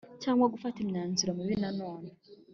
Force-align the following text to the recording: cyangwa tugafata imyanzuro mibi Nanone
cyangwa 0.23 0.45
tugafata 0.49 0.77
imyanzuro 0.81 1.31
mibi 1.37 1.55
Nanone 1.61 2.09